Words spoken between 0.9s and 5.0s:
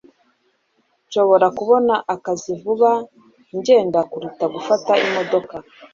Nshobora kubona akazi vuba ngenda kuruta gufata